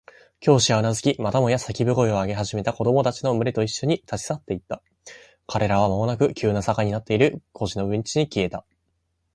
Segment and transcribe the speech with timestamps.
[0.39, 4.81] 教師はうなずき、またもや叫び声を上げ始めた子供たちのむれといっしょに、立ち去っていった。
[5.45, 8.65] 彼らはまもなく急な坂になっている小路のうちに消えた。